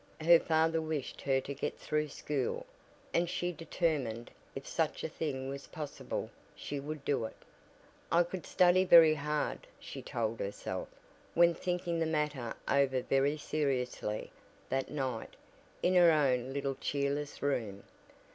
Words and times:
Her 0.21 0.39
father 0.39 0.81
wished 0.81 1.21
her 1.21 1.39
to 1.41 1.53
get 1.53 1.77
through 1.77 2.07
school, 2.07 2.65
and 3.13 3.29
she 3.29 3.51
determined, 3.51 4.31
if 4.55 4.65
such 4.65 5.03
a 5.03 5.07
thing 5.07 5.47
was 5.47 5.67
possible 5.67 6.31
she 6.55 6.79
would 6.79 7.05
do 7.05 7.23
it. 7.25 7.35
"I 8.11 8.23
could 8.23 8.47
study 8.47 8.83
very 8.83 9.13
hard," 9.13 9.67
she 9.79 10.01
told 10.01 10.39
herself, 10.39 10.87
when 11.35 11.53
thinking 11.53 11.99
the 11.99 12.07
matter 12.07 12.55
over 12.67 13.03
very 13.03 13.37
seriously, 13.37 14.31
that 14.69 14.89
night, 14.89 15.35
in 15.83 15.93
her 15.93 16.09
own 16.09 16.51
little 16.51 16.77
cheerless 16.81 17.43
room. 17.43 17.83